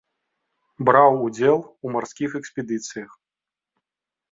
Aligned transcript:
Браў 0.89 1.19
удзел 1.25 1.61
у 1.85 1.93
марскіх 1.97 2.29
экспедыцыях. 2.41 3.11